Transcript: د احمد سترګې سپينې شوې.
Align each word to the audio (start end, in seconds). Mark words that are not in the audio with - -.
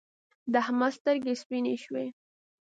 د 0.51 0.53
احمد 0.63 0.91
سترګې 0.97 1.33
سپينې 1.41 1.75
شوې. 1.83 2.05